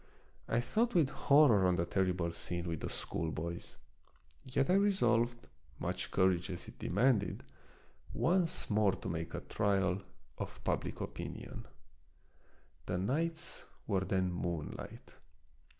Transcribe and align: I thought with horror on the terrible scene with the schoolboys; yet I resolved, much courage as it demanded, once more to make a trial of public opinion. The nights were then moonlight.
I 0.47 0.61
thought 0.61 0.95
with 0.95 1.11
horror 1.11 1.67
on 1.67 1.75
the 1.75 1.85
terrible 1.85 2.31
scene 2.31 2.67
with 2.67 2.79
the 2.79 2.89
schoolboys; 2.89 3.77
yet 4.43 4.67
I 4.71 4.73
resolved, 4.73 5.45
much 5.77 6.09
courage 6.09 6.49
as 6.49 6.67
it 6.67 6.79
demanded, 6.79 7.43
once 8.11 8.67
more 8.71 8.93
to 8.93 9.07
make 9.07 9.35
a 9.35 9.41
trial 9.41 10.01
of 10.39 10.63
public 10.63 11.01
opinion. 11.01 11.67
The 12.87 12.97
nights 12.97 13.65
were 13.85 14.03
then 14.03 14.31
moonlight. 14.31 15.13